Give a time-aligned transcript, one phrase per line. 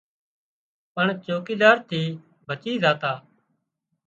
[0.93, 2.01] پڻ چوڪيدار ٿي
[2.47, 3.13] بچي زاتا